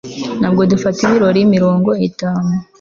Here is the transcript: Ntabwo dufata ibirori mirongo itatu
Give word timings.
Ntabwo 0.39 0.61
dufata 0.71 0.99
ibirori 1.05 1.41
mirongo 1.53 1.89
itatu 2.07 2.53